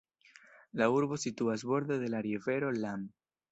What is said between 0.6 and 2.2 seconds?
La urbo situas borde de